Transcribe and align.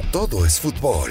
todo 0.00 0.44
es 0.44 0.60
fútbol. 0.60 1.10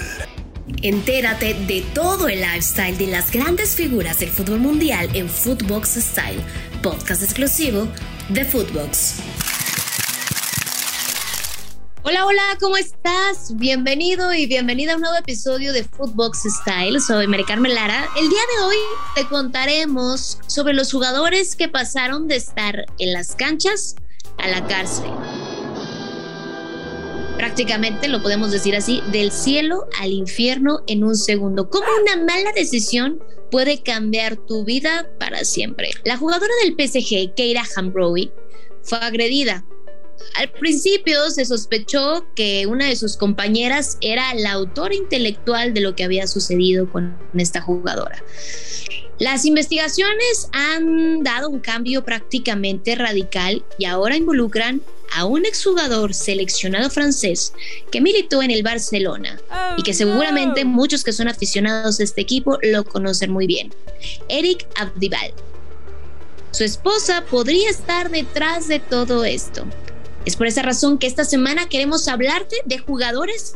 Entérate 0.82 1.54
de 1.54 1.82
todo 1.94 2.28
el 2.28 2.42
lifestyle 2.42 2.98
de 2.98 3.08
las 3.08 3.32
grandes 3.32 3.76
figuras 3.76 4.20
del 4.20 4.30
fútbol 4.30 4.60
mundial 4.60 5.10
en 5.14 5.30
Footbox 5.30 5.96
Style, 5.96 6.42
podcast 6.82 7.24
exclusivo 7.24 7.88
de 8.30 8.46
Footbox. 8.46 9.16
Hola, 12.04 12.26
hola, 12.26 12.44
¿cómo 12.60 12.76
estás? 12.76 13.56
Bienvenido 13.56 14.34
y 14.34 14.46
bienvenida 14.46 14.94
a 14.94 14.96
un 14.96 15.02
nuevo 15.02 15.18
episodio 15.18 15.72
de 15.72 15.86
Footbox 15.86 16.44
Style. 16.62 17.00
Soy 17.00 17.28
Mary 17.28 17.46
Carmen 17.46 17.74
Lara. 17.74 18.10
El 18.18 18.28
día 18.30 18.42
de 18.58 18.64
hoy 18.66 18.78
te 19.16 19.26
contaremos 19.28 20.40
sobre 20.48 20.74
los 20.74 20.92
jugadores 20.92 21.56
que 21.56 21.70
pasaron 21.70 22.28
de 22.28 22.36
estar 22.36 22.86
en 23.00 23.14
las 23.14 23.36
canchas 23.36 23.96
a 24.38 24.48
la 24.48 24.68
cárcel. 24.68 25.12
Prácticamente, 27.44 28.08
lo 28.08 28.22
podemos 28.22 28.54
decir 28.54 28.74
así, 28.74 29.02
del 29.12 29.30
cielo 29.30 29.86
al 30.00 30.14
infierno 30.14 30.80
en 30.88 31.04
un 31.04 31.18
segundo. 31.18 31.70
¿Cómo 31.70 31.86
una 32.02 32.16
mala 32.24 32.54
decisión 32.54 33.22
puede 33.52 33.84
cambiar 33.84 34.38
tu 34.38 34.64
vida 34.64 35.10
para 35.20 35.44
siempre? 35.44 35.92
La 36.06 36.16
jugadora 36.16 36.54
del 36.64 36.72
PSG, 36.72 37.34
Keira 37.36 37.64
Hambrowi, 37.76 38.32
fue 38.82 38.98
agredida 39.00 39.66
al 40.36 40.52
principio 40.52 41.30
se 41.32 41.44
sospechó 41.44 42.26
que 42.34 42.66
una 42.66 42.88
de 42.88 42.96
sus 42.96 43.18
compañeras 43.18 43.98
era 44.00 44.34
la 44.36 44.54
autora 44.54 44.96
intelectual 44.96 45.74
de 45.74 45.82
lo 45.82 45.96
que 45.96 46.06
había 46.06 46.28
sucedido 46.28 46.90
con 46.90 47.18
esta 47.36 47.60
jugadora. 47.60 48.24
Las 49.20 49.46
investigaciones 49.46 50.50
han 50.54 51.24
dado 51.24 51.50
un 51.50 51.60
cambio 51.60 52.06
prácticamente 52.06 52.96
radical 52.96 53.66
y 53.78 53.86
ahora 53.86 54.16
involucran 54.16 54.82
a 55.14 55.26
un 55.26 55.46
exjugador 55.46 56.14
seleccionado 56.14 56.90
francés 56.90 57.54
que 57.92 58.02
militó 58.02 58.42
en 58.42 58.52
el 58.52 58.64
Barcelona 58.64 59.40
y 59.78 59.84
que 59.84 59.94
seguramente 59.94 60.66
muchos 60.66 61.04
que 61.04 61.14
son 61.14 61.28
aficionados 61.28 62.00
a 62.00 62.04
este 62.04 62.22
equipo 62.22 62.58
lo 62.64 62.84
conocen 62.84 63.32
muy 63.32 63.48
bien. 63.48 63.74
Eric 64.28 64.68
Abdibal. 64.76 65.34
Su 66.52 66.64
esposa 66.64 67.24
podría 67.30 67.70
estar 67.70 68.12
detrás 68.12 68.68
de 68.68 68.80
todo 68.80 69.24
esto. 69.26 69.66
Es 70.26 70.36
por 70.38 70.48
esa 70.48 70.62
razón 70.62 70.98
que 70.98 71.08
esta 71.08 71.26
semana 71.26 71.68
queremos 71.68 72.08
hablarte 72.08 72.56
de 72.66 72.78
jugadores 72.78 73.56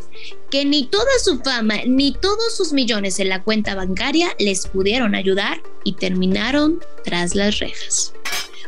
que 0.51 0.65
ni 0.65 0.85
toda 0.85 1.11
su 1.23 1.39
fama 1.39 1.75
ni 1.85 2.13
todos 2.13 2.55
sus 2.55 2.73
millones 2.73 3.19
en 3.19 3.29
la 3.29 3.43
cuenta 3.43 3.75
bancaria 3.75 4.29
les 4.37 4.67
pudieron 4.67 5.15
ayudar 5.15 5.61
y 5.85 5.93
terminaron 5.93 6.81
tras 7.05 7.35
las 7.35 7.59
rejas. 7.59 8.13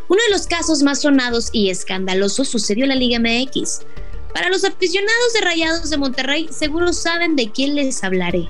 Uno 0.10 0.20
de 0.28 0.34
los 0.34 0.48
casos 0.48 0.82
más 0.82 1.02
sonados 1.02 1.50
y 1.54 1.70
escandalosos 1.70 2.50
sucedió 2.50 2.84
en 2.84 2.90
la 2.90 2.96
Liga 2.96 3.20
MX. 3.20 3.82
Para 4.34 4.50
los 4.50 4.64
aficionados 4.64 5.34
de 5.34 5.42
Rayados 5.42 5.90
de 5.92 5.98
Monterrey 5.98 6.50
seguro 6.52 6.94
saben 6.94 7.36
de 7.36 7.52
quién 7.52 7.76
les 7.76 8.04
hablaré. 8.04 8.50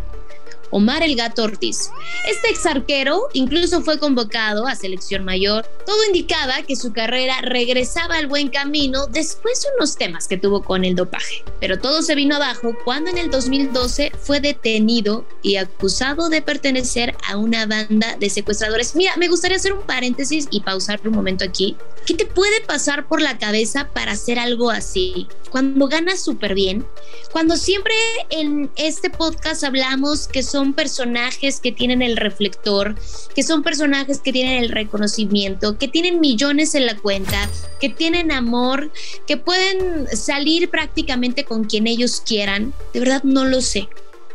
Omar 0.72 1.04
el 1.04 1.16
Gato 1.16 1.44
Ortiz. 1.44 1.90
Este 2.28 2.50
ex 2.50 2.66
arquero 2.66 3.28
incluso 3.34 3.82
fue 3.82 4.00
convocado 4.00 4.68
a 4.68 4.76
selección 4.76 5.26
mayor. 5.26 5.66
Todo 5.86 5.98
indicaba 6.06 6.62
que 6.64 6.76
su 6.76 6.94
carrera 6.94 7.42
regresaba 7.42 8.16
al 8.16 8.28
buen 8.28 8.50
camino 8.50 9.08
después 9.08 9.62
de 9.62 9.70
unos 9.78 9.96
temas 9.96 10.28
que 10.28 10.38
tuvo 10.38 10.64
con 10.64 10.86
el 10.86 10.96
dopaje. 10.96 11.44
Pero 11.60 11.80
todo 11.80 12.02
se 12.02 12.16
vino 12.16 12.36
abajo 12.36 12.76
cuando 12.86 13.10
en 13.10 13.18
el 13.18 13.32
2012 13.32 14.12
fue 14.20 14.40
detenido 14.40 15.26
y 15.42 15.56
acusado 15.56 16.30
de 16.30 16.42
pertenecer 16.42 17.16
a 17.28 17.38
una 17.38 17.66
banda 17.66 18.16
de 18.20 18.30
secuestradores. 18.30 18.96
Mira, 18.96 19.16
me 19.18 19.28
gustaría 19.28 19.58
hacer 19.58 19.74
un 19.74 19.84
paréntesis 19.84 20.48
y 20.52 20.62
pausar 20.62 21.00
un 21.06 21.14
momento 21.16 21.44
aquí. 21.46 21.76
¿Qué 22.06 22.14
te 22.14 22.26
puede 22.26 22.62
pasar 22.62 23.08
por 23.08 23.22
la 23.22 23.38
cabeza 23.38 23.90
para 23.94 24.14
hacer 24.14 24.40
algo 24.40 24.72
así? 24.72 25.28
Cuando 25.52 25.88
ganas 25.88 26.22
súper 26.22 26.54
bien, 26.54 26.86
cuando 27.32 27.58
siempre 27.58 27.94
en 28.30 28.72
este 28.76 29.10
podcast 29.10 29.64
hablamos 29.64 30.28
que 30.28 30.44
son 30.44 30.59
son 30.60 30.74
personajes 30.74 31.62
que 31.62 31.72
tienen 31.72 32.02
el 32.02 32.18
reflector, 32.18 32.94
que 33.34 33.44
son 33.44 33.64
personajes 33.64 34.20
que 34.20 34.34
tienen 34.34 34.62
el 34.62 34.68
reconocimiento, 34.68 35.78
que 35.78 35.88
tienen 35.88 36.20
millones 36.20 36.76
en 36.76 36.86
la 36.86 36.98
cuenta, 36.98 37.50
que 37.80 37.88
tienen 37.88 38.30
amor, 38.34 38.92
que 39.26 39.38
pueden 39.38 40.06
salir 40.14 40.70
prácticamente 40.70 41.46
con 41.46 41.64
quien 41.64 41.88
ellos 41.88 42.20
quieran. 42.20 42.74
De 42.94 43.00
verdad 43.00 43.24
no 43.24 43.46
lo 43.46 43.62
sé. 43.62 43.88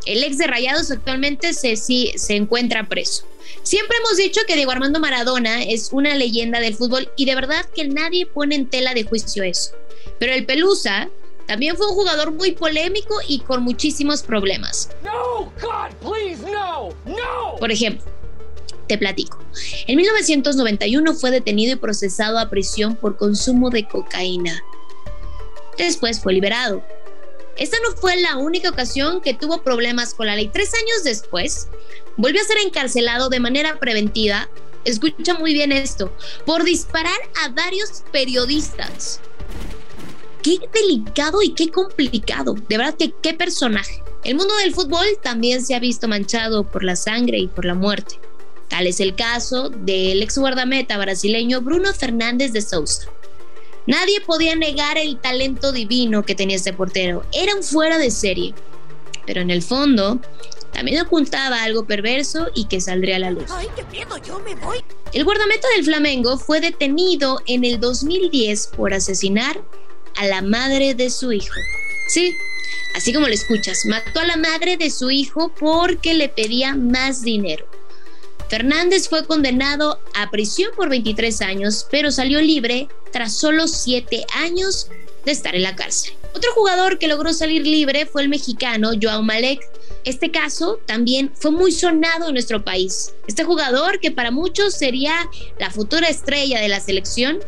El 0.06 0.22
ex 0.22 0.38
de 0.38 0.46
Rayados 0.46 0.90
actualmente 0.90 1.52
se, 1.52 1.76
sí, 1.76 2.12
se 2.16 2.36
encuentra 2.36 2.88
preso. 2.88 3.26
Siempre 3.62 3.98
hemos 3.98 4.16
dicho 4.16 4.40
que 4.48 4.56
Diego 4.56 4.70
Armando 4.70 5.00
Maradona 5.00 5.62
es 5.62 5.90
una 5.92 6.14
leyenda 6.14 6.58
del 6.58 6.74
fútbol 6.74 7.10
y 7.16 7.26
de 7.26 7.34
verdad 7.34 7.66
que 7.74 7.86
nadie 7.86 8.24
pone 8.24 8.54
en 8.54 8.70
tela 8.70 8.94
de 8.94 9.04
juicio 9.04 9.42
eso. 9.42 9.72
Pero 10.18 10.32
el 10.32 10.46
Pelusa 10.46 11.10
también 11.46 11.76
fue 11.76 11.86
un 11.86 11.94
jugador 11.94 12.32
muy 12.32 12.52
polémico 12.52 13.14
y 13.28 13.40
con 13.40 13.62
muchísimos 13.62 14.22
problemas. 14.22 14.88
Por 17.58 17.70
ejemplo, 17.70 18.04
te 18.86 18.98
platico. 18.98 19.38
En 19.86 19.96
1991 19.96 21.14
fue 21.14 21.30
detenido 21.30 21.72
y 21.72 21.76
procesado 21.76 22.38
a 22.38 22.50
prisión 22.50 22.96
por 22.96 23.16
consumo 23.16 23.70
de 23.70 23.86
cocaína. 23.86 24.62
Después 25.78 26.20
fue 26.20 26.34
liberado. 26.34 26.84
Esta 27.56 27.76
no 27.82 27.96
fue 27.96 28.16
la 28.16 28.36
única 28.36 28.70
ocasión 28.70 29.20
que 29.20 29.34
tuvo 29.34 29.62
problemas 29.62 30.14
con 30.14 30.26
la 30.26 30.34
ley. 30.34 30.48
Tres 30.52 30.74
años 30.74 31.04
después, 31.04 31.68
volvió 32.16 32.40
a 32.40 32.44
ser 32.44 32.58
encarcelado 32.58 33.28
de 33.28 33.40
manera 33.40 33.78
preventiva. 33.78 34.48
Escucha 34.84 35.34
muy 35.34 35.54
bien 35.54 35.72
esto, 35.72 36.12
por 36.44 36.64
disparar 36.64 37.18
a 37.42 37.48
varios 37.48 38.02
periodistas 38.12 39.20
qué 40.44 40.60
delicado 40.72 41.42
y 41.42 41.54
qué 41.54 41.70
complicado. 41.70 42.54
De 42.68 42.76
verdad 42.76 42.94
que 42.96 43.12
qué 43.22 43.32
personaje. 43.32 44.03
El 44.24 44.36
mundo 44.36 44.56
del 44.56 44.74
fútbol 44.74 45.06
también 45.22 45.64
se 45.64 45.74
ha 45.74 45.78
visto 45.78 46.08
manchado 46.08 46.64
por 46.64 46.82
la 46.82 46.96
sangre 46.96 47.38
y 47.38 47.46
por 47.46 47.66
la 47.66 47.74
muerte. 47.74 48.18
Tal 48.68 48.86
es 48.86 49.00
el 49.00 49.14
caso 49.14 49.68
del 49.68 50.22
ex 50.22 50.38
guardameta 50.38 50.96
brasileño 50.96 51.60
Bruno 51.60 51.92
Fernández 51.92 52.52
de 52.52 52.62
Souza. 52.62 53.08
Nadie 53.86 54.22
podía 54.22 54.56
negar 54.56 54.96
el 54.96 55.18
talento 55.20 55.72
divino 55.72 56.24
que 56.24 56.34
tenía 56.34 56.56
este 56.56 56.72
portero. 56.72 57.22
Era 57.34 57.54
un 57.54 57.62
fuera 57.62 57.98
de 57.98 58.10
serie. 58.10 58.54
Pero 59.26 59.42
en 59.42 59.50
el 59.50 59.62
fondo, 59.62 60.18
también 60.72 61.02
ocultaba 61.02 61.62
algo 61.62 61.84
perverso 61.84 62.48
y 62.54 62.64
que 62.64 62.80
saldría 62.80 63.16
a 63.16 63.18
la 63.20 63.30
luz. 63.30 63.44
Ay, 63.50 63.68
¿qué 63.76 64.06
Yo 64.26 64.40
me 64.40 64.54
voy. 64.54 64.78
El 65.12 65.24
guardameta 65.24 65.68
del 65.76 65.84
Flamengo 65.84 66.38
fue 66.38 66.60
detenido 66.60 67.42
en 67.46 67.64
el 67.64 67.78
2010 67.78 68.68
por 68.68 68.94
asesinar 68.94 69.62
a 70.16 70.24
la 70.26 70.40
madre 70.40 70.94
de 70.94 71.10
su 71.10 71.30
hijo. 71.32 71.54
Sí, 72.08 72.34
así 72.94 73.12
como 73.12 73.26
lo 73.26 73.34
escuchas, 73.34 73.84
mató 73.86 74.20
a 74.20 74.26
la 74.26 74.36
madre 74.36 74.76
de 74.76 74.90
su 74.90 75.10
hijo 75.10 75.52
porque 75.58 76.14
le 76.14 76.28
pedía 76.28 76.74
más 76.74 77.22
dinero. 77.22 77.66
Fernández 78.48 79.08
fue 79.08 79.26
condenado 79.26 79.98
a 80.14 80.30
prisión 80.30 80.70
por 80.76 80.88
23 80.88 81.40
años, 81.42 81.86
pero 81.90 82.10
salió 82.10 82.40
libre 82.40 82.88
tras 83.12 83.36
solo 83.36 83.66
7 83.68 84.24
años 84.34 84.88
de 85.24 85.32
estar 85.32 85.54
en 85.54 85.62
la 85.62 85.74
cárcel. 85.74 86.14
Otro 86.34 86.52
jugador 86.52 86.98
que 86.98 87.08
logró 87.08 87.32
salir 87.32 87.66
libre 87.66 88.06
fue 88.06 88.22
el 88.22 88.28
mexicano 88.28 88.90
Joao 89.00 89.22
Malek. 89.22 89.60
Este 90.04 90.30
caso 90.30 90.78
también 90.86 91.30
fue 91.34 91.50
muy 91.50 91.72
sonado 91.72 92.28
en 92.28 92.34
nuestro 92.34 92.64
país. 92.64 93.14
Este 93.26 93.44
jugador, 93.44 94.00
que 94.00 94.10
para 94.10 94.30
muchos 94.30 94.74
sería 94.74 95.14
la 95.58 95.70
futura 95.70 96.08
estrella 96.08 96.60
de 96.60 96.68
la 96.68 96.80
selección, 96.80 97.38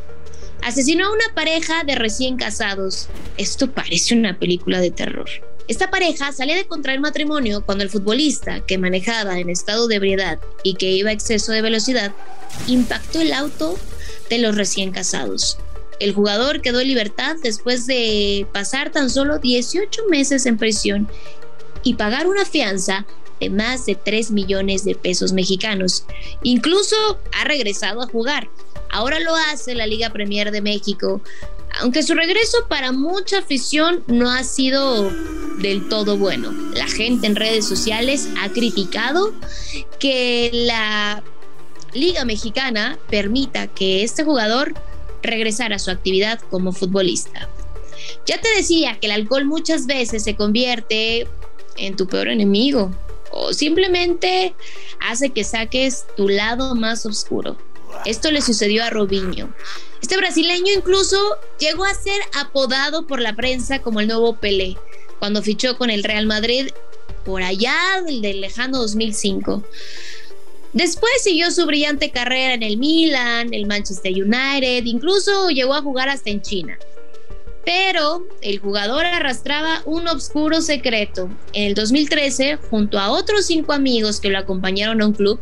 asesinó 0.67 1.07
a 1.07 1.13
una 1.13 1.33
pareja 1.33 1.85
de 1.85 1.95
recién 1.95 2.37
casados. 2.37 3.07
Esto 3.37 3.71
parece 3.71 4.17
una 4.17 4.37
película 4.37 4.81
de 4.81 4.91
terror. 4.91 5.29
Esta 5.69 5.91
pareja 5.91 6.33
salía 6.33 6.57
de 6.57 6.67
contraer 6.67 6.99
matrimonio 6.99 7.65
cuando 7.65 7.85
el 7.85 7.91
futbolista, 7.91 8.67
que 8.67 8.77
manejaba 8.77 9.39
en 9.39 9.49
estado 9.49 9.87
de 9.87 9.95
ebriedad 9.95 10.41
y 10.65 10.75
que 10.75 10.91
iba 10.91 11.11
a 11.11 11.13
exceso 11.13 11.53
de 11.53 11.63
velocidad, 11.63 12.13
impactó 12.67 13.21
el 13.21 13.33
auto 13.33 13.79
de 14.29 14.39
los 14.39 14.57
recién 14.57 14.91
casados. 14.91 15.57
El 16.01 16.13
jugador 16.13 16.61
quedó 16.63 16.81
en 16.81 16.89
libertad 16.89 17.37
después 17.45 17.87
de 17.87 18.49
pasar 18.53 18.91
tan 18.91 19.09
solo 19.09 19.39
18 19.39 20.03
meses 20.11 20.47
en 20.47 20.59
prisión 20.59 21.09
y 21.85 21.95
pagar 21.95 22.27
una 22.27 22.45
fianza 22.45 23.07
de 23.39 23.51
más 23.51 23.87
de 23.87 23.95
3 23.95 24.33
millones 24.33 24.85
de 24.85 24.97
pesos 24.97 25.33
mexicanos. 25.33 26.07
Incluso 26.43 26.97
ha 27.33 27.45
regresado 27.45 28.03
a 28.03 28.09
jugar, 28.09 28.49
Ahora 28.91 29.21
lo 29.21 29.35
hace 29.35 29.75
la 29.75 29.87
Liga 29.87 30.11
Premier 30.11 30.51
de 30.51 30.61
México, 30.61 31.21
aunque 31.81 32.03
su 32.03 32.15
regreso 32.15 32.67
para 32.69 32.93
mucha 32.93 33.39
afición 33.39 34.03
no 34.07 34.31
ha 34.31 34.45
sido 34.45 35.11
del 35.59 35.89
todo 35.89 36.17
bueno. 36.17 36.53
La 36.75 36.87
gente 36.87 37.27
en 37.27 37.37
redes 37.37 37.67
sociales 37.67 38.29
ha 38.41 38.49
criticado 38.51 39.33
que 39.99 40.51
la 40.53 41.23
Liga 41.93 42.25
Mexicana 42.25 42.99
permita 43.09 43.67
que 43.69 44.03
este 44.03 44.25
jugador 44.25 44.75
regresara 45.23 45.77
a 45.77 45.79
su 45.79 45.91
actividad 45.91 46.41
como 46.51 46.73
futbolista. 46.73 47.49
Ya 48.27 48.41
te 48.41 48.49
decía 48.57 48.99
que 49.01 49.07
el 49.07 49.13
alcohol 49.13 49.45
muchas 49.45 49.87
veces 49.87 50.23
se 50.25 50.37
convierte 50.37 51.27
en 51.77 51.97
tu 51.97 52.07
peor 52.07 52.29
enemigo 52.29 52.91
o 53.31 53.53
simplemente 53.53 54.55
hace 55.01 55.31
que 55.31 55.45
saques 55.45 56.07
tu 56.17 56.29
lado 56.29 56.75
más 56.75 57.07
oscuro. 57.07 57.57
Esto 58.05 58.31
le 58.31 58.43
sucedió 58.43 58.85
a 58.85 58.91
Robinho. 58.91 59.53
Este 60.03 60.17
brasileño 60.17 60.73
incluso 60.77 61.17
llegó 61.59 61.85
a 61.85 61.95
ser 61.95 62.21
apodado 62.39 63.07
por 63.07 63.21
la 63.21 63.35
prensa 63.35 63.81
como 63.81 64.01
el 64.01 64.09
nuevo 64.09 64.37
Pelé. 64.37 64.77
cuando 65.19 65.43
fichó 65.43 65.79
con 65.79 65.89
el 65.89 66.05
Real 66.05 66.27
Madrid 66.27 66.69
por 67.25 67.43
allá 67.43 67.75
del, 68.07 68.41
lejano 68.41 68.79
2005. 68.79 69.65
Después 70.73 71.11
siguió 71.23 71.51
su 71.51 71.67
brillante 71.67 72.11
carrera 72.11 72.55
en 72.55 72.63
el 72.63 72.77
Milan, 72.77 73.53
el 73.53 73.67
Manchester 73.67 74.13
United, 74.13 74.85
incluso 74.85 75.49
llegó 75.49 75.75
a 75.75 75.83
jugar 75.83 76.09
hasta 76.09 76.31
en 76.31 76.43
China. 76.43 76.79
Pero 77.65 78.27
el 78.43 78.61
jugador 78.61 79.07
arrastraba 79.07 79.83
un 79.87 80.07
oscuro 80.07 80.61
secreto. 80.61 81.29
En 81.53 81.65
el 81.69 81.75
2013, 81.75 82.59
junto 82.71 82.99
a 82.99 83.11
otros 83.11 83.47
cinco 83.47 83.73
amigos 83.73 84.21
que 84.21 84.29
lo 84.29 84.39
acompañaron 84.39 85.03
a 85.03 85.07
un 85.07 85.15
club, 85.15 85.41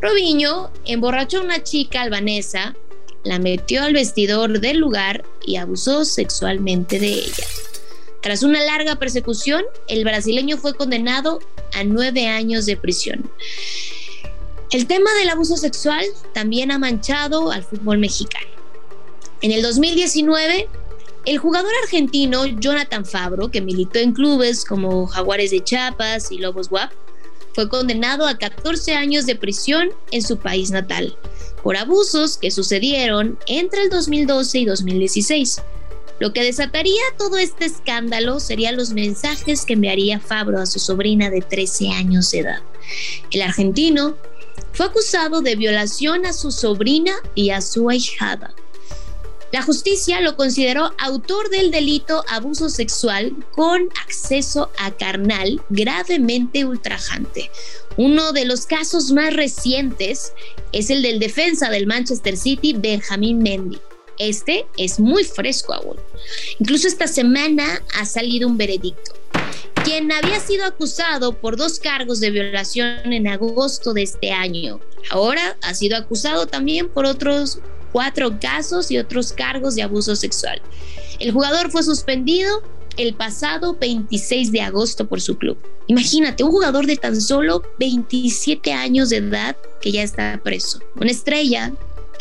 Robinho 0.00 0.70
emborrachó 0.86 1.38
a 1.38 1.44
una 1.44 1.62
chica 1.62 2.02
albanesa, 2.02 2.74
la 3.22 3.38
metió 3.38 3.82
al 3.82 3.92
vestidor 3.92 4.60
del 4.60 4.78
lugar 4.78 5.24
y 5.44 5.56
abusó 5.56 6.04
sexualmente 6.04 6.98
de 6.98 7.08
ella. 7.08 7.44
Tras 8.22 8.42
una 8.42 8.62
larga 8.62 8.96
persecución, 8.96 9.64
el 9.88 10.04
brasileño 10.04 10.56
fue 10.56 10.74
condenado 10.74 11.40
a 11.74 11.84
nueve 11.84 12.26
años 12.26 12.66
de 12.66 12.76
prisión. 12.76 13.30
El 14.70 14.86
tema 14.86 15.12
del 15.14 15.30
abuso 15.30 15.56
sexual 15.56 16.04
también 16.32 16.70
ha 16.70 16.78
manchado 16.78 17.50
al 17.50 17.64
fútbol 17.64 17.98
mexicano. 17.98 18.46
En 19.42 19.52
el 19.52 19.62
2019, 19.62 20.68
el 21.26 21.38
jugador 21.38 21.72
argentino 21.82 22.46
Jonathan 22.46 23.04
Fabro, 23.04 23.50
que 23.50 23.60
militó 23.60 23.98
en 23.98 24.12
clubes 24.12 24.64
como 24.64 25.06
Jaguares 25.06 25.50
de 25.50 25.64
Chiapas 25.64 26.30
y 26.30 26.38
Lobos 26.38 26.70
WAP, 26.70 26.92
fue 27.54 27.68
condenado 27.68 28.26
a 28.26 28.38
14 28.38 28.94
años 28.94 29.26
de 29.26 29.36
prisión 29.36 29.90
en 30.10 30.22
su 30.22 30.38
país 30.38 30.70
natal 30.70 31.16
por 31.62 31.76
abusos 31.76 32.38
que 32.38 32.50
sucedieron 32.50 33.38
entre 33.46 33.82
el 33.82 33.90
2012 33.90 34.58
y 34.60 34.64
2016. 34.64 35.62
Lo 36.18 36.32
que 36.32 36.44
desataría 36.44 37.02
todo 37.16 37.38
este 37.38 37.64
escándalo 37.64 38.40
serían 38.40 38.76
los 38.76 38.90
mensajes 38.90 39.64
que 39.64 39.72
enviaría 39.72 40.20
Fabro 40.20 40.60
a 40.60 40.66
su 40.66 40.78
sobrina 40.78 41.30
de 41.30 41.40
13 41.40 41.88
años 41.90 42.30
de 42.30 42.40
edad. 42.40 42.60
El 43.30 43.42
argentino 43.42 44.16
fue 44.72 44.86
acusado 44.86 45.40
de 45.40 45.56
violación 45.56 46.26
a 46.26 46.32
su 46.32 46.50
sobrina 46.50 47.12
y 47.34 47.50
a 47.50 47.60
su 47.62 47.88
ahijada. 47.88 48.54
La 49.52 49.62
justicia 49.62 50.20
lo 50.20 50.36
consideró 50.36 50.92
autor 50.98 51.50
del 51.50 51.72
delito 51.72 52.24
abuso 52.28 52.70
sexual 52.70 53.34
con 53.52 53.88
acceso 54.04 54.70
a 54.78 54.92
carnal 54.92 55.60
gravemente 55.70 56.64
ultrajante. 56.64 57.50
Uno 57.96 58.32
de 58.32 58.44
los 58.44 58.66
casos 58.66 59.10
más 59.10 59.34
recientes 59.34 60.32
es 60.72 60.90
el 60.90 61.02
del 61.02 61.18
defensa 61.18 61.68
del 61.68 61.86
Manchester 61.86 62.36
City, 62.36 62.74
Benjamin 62.74 63.38
Mendy. 63.38 63.80
Este 64.18 64.66
es 64.76 65.00
muy 65.00 65.24
fresco 65.24 65.72
aún. 65.72 65.96
Incluso 66.60 66.86
esta 66.86 67.08
semana 67.08 67.82
ha 67.98 68.04
salido 68.04 68.46
un 68.46 68.56
veredicto. 68.56 69.14
Quien 69.82 70.12
había 70.12 70.38
sido 70.38 70.66
acusado 70.66 71.32
por 71.32 71.56
dos 71.56 71.80
cargos 71.80 72.20
de 72.20 72.30
violación 72.30 73.12
en 73.12 73.26
agosto 73.26 73.94
de 73.94 74.02
este 74.02 74.30
año, 74.30 74.78
ahora 75.10 75.56
ha 75.62 75.74
sido 75.74 75.96
acusado 75.96 76.46
también 76.46 76.88
por 76.90 77.06
otros 77.06 77.60
cuatro 77.92 78.38
casos 78.40 78.90
y 78.90 78.98
otros 78.98 79.32
cargos 79.32 79.74
de 79.74 79.82
abuso 79.82 80.16
sexual. 80.16 80.60
El 81.18 81.32
jugador 81.32 81.70
fue 81.70 81.82
suspendido 81.82 82.62
el 82.96 83.14
pasado 83.14 83.76
26 83.80 84.52
de 84.52 84.60
agosto 84.60 85.06
por 85.06 85.20
su 85.20 85.36
club. 85.36 85.56
Imagínate, 85.86 86.44
un 86.44 86.50
jugador 86.50 86.86
de 86.86 86.96
tan 86.96 87.20
solo 87.20 87.62
27 87.78 88.72
años 88.72 89.10
de 89.10 89.18
edad 89.18 89.56
que 89.80 89.92
ya 89.92 90.02
está 90.02 90.40
preso. 90.42 90.80
Una 90.96 91.10
estrella 91.10 91.72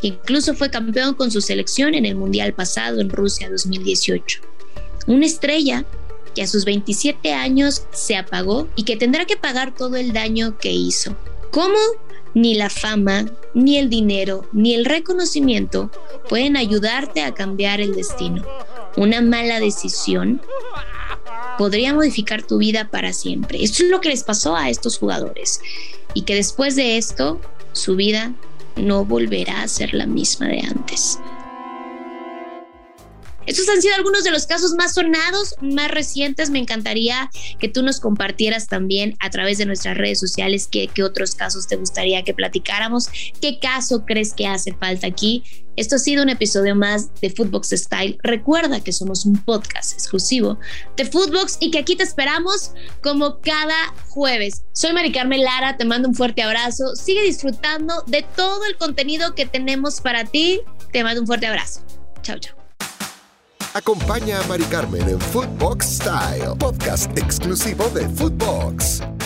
que 0.02 0.08
incluso 0.08 0.54
fue 0.54 0.70
campeón 0.70 1.14
con 1.14 1.32
su 1.32 1.42
selección 1.42 1.94
en 1.94 2.06
el 2.06 2.16
Mundial 2.16 2.54
pasado 2.54 3.02
en 3.02 3.10
Rusia 3.10 3.50
2018. 3.50 4.42
Una 5.08 5.26
estrella 5.26 5.86
que 6.34 6.44
a 6.44 6.48
sus 6.48 6.66
27 6.66 7.34
años 7.34 7.84
se 7.92 8.16
apagó 8.16 8.68
y 8.76 8.84
que 8.84 8.96
tendrá 8.96 9.26
que 9.26 9.38
pagar 9.38 9.76
todo 9.76 9.98
el 9.98 10.14
daño 10.14 10.58
que 10.58 10.72
hizo. 10.72 11.16
¿Cómo? 11.52 11.78
Ni 12.34 12.56
la 12.56 12.70
fama, 12.70 13.26
ni 13.54 13.78
el 13.78 13.90
dinero, 13.90 14.48
ni 14.54 14.74
el 14.76 14.86
reconocimiento 14.86 15.90
pueden 16.28 16.58
ayudarte 16.58 17.22
a 17.24 17.34
cambiar 17.34 17.82
el 17.82 17.96
destino. 17.96 18.46
Una 18.96 19.22
mala 19.22 19.60
decisión 19.60 20.42
podría 21.58 21.94
modificar 21.94 22.44
tu 22.44 22.58
vida 22.58 22.90
para 22.90 23.14
siempre. 23.14 23.64
Esto 23.64 23.84
es 23.84 23.90
lo 23.90 24.00
que 24.02 24.10
les 24.10 24.24
pasó 24.24 24.56
a 24.56 24.70
estos 24.70 24.98
jugadores. 24.98 25.62
Y 26.14 26.22
que 26.24 26.36
después 26.36 26.76
de 26.76 26.98
esto, 26.98 27.40
su 27.74 27.96
vida 27.96 28.34
no 28.76 29.06
volverá 29.06 29.62
a 29.62 29.68
ser 29.68 29.94
la 29.94 30.06
misma 30.06 30.48
de 30.48 30.62
antes. 30.62 31.20
Estos 33.46 33.68
han 33.70 33.82
sido 33.82 33.96
algunos 33.96 34.24
de 34.24 34.32
los 34.32 34.46
casos 34.46 34.74
más 34.74 34.94
sonados, 34.94 35.56
más 35.62 35.90
recientes. 35.90 36.50
Me 36.50 36.60
encantaría 36.60 37.30
que 37.60 37.68
tú 37.68 37.82
nos 37.82 38.00
compartieras 38.00 38.68
también 38.68 39.16
a 39.20 39.30
través 39.30 39.58
de 39.58 39.66
nuestras 39.66 39.98
redes 39.98 40.20
sociales 40.20 40.68
qué, 40.72 40.90
otros 41.04 41.36
casos 41.36 41.68
te 41.68 41.76
gustaría 41.76 42.24
que 42.24 42.34
platicáramos, 42.34 43.10
qué 43.42 43.60
caso 43.60 44.06
crees 44.06 44.34
que 44.34 44.48
hace 44.48 44.74
falta 44.74 45.08
aquí. 45.08 45.44
Esto 45.78 45.96
ha 45.96 46.00
sido 46.00 46.24
un 46.24 46.30
episodio 46.30 46.76
más 46.76 47.10
de 47.22 47.30
Footbox 47.30 47.70
Style. 47.70 48.18
Recuerda 48.22 48.82
que 48.82 48.92
somos 48.92 49.26
un 49.26 49.38
podcast 49.38 49.94
exclusivo 49.94 50.60
de 50.98 51.06
Footbox 51.06 51.58
y 51.62 51.72
que 51.72 51.80
aquí 51.80 51.96
te 51.96 52.04
esperamos 52.04 52.72
como 53.02 53.40
cada 53.40 53.94
jueves. 54.10 54.64
Soy 54.74 54.92
Mari 54.92 55.14
Carmen 55.14 55.42
Lara, 55.42 55.78
te 55.78 55.86
mando 55.86 56.10
un 56.10 56.16
fuerte 56.16 56.44
abrazo. 56.44 56.96
Sigue 56.96 57.24
disfrutando 57.24 58.04
de 58.08 58.26
todo 58.36 58.66
el 58.66 58.76
contenido 58.76 59.36
que 59.36 59.46
tenemos 59.46 60.02
para 60.02 60.26
ti. 60.26 60.60
Te 60.92 61.02
mando 61.04 61.22
un 61.22 61.28
fuerte 61.28 61.48
abrazo. 61.48 61.82
Chao, 62.24 62.38
chao. 62.40 62.59
Acompaña 63.80 64.42
a 64.42 64.44
Mari 64.44 64.66
Carmen 64.66 65.08
en 65.08 65.20
Footbox 65.22 65.86
Style, 65.86 66.54
podcast 66.60 67.18
exclusivo 67.18 67.90
de 67.94 68.10
Footbox. 68.10 69.19